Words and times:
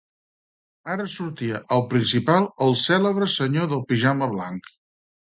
Ara 0.93 1.03
sortia, 1.15 1.59
al 1.77 1.85
principal, 1.91 2.47
el 2.69 2.73
cèlebre 2.85 3.29
senyor 3.35 3.69
del 3.75 3.85
pijama 3.93 4.31
blanc. 4.33 4.73